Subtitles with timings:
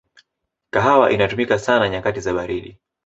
[0.73, 2.79] kahawa inatumika sana nyakati za baridi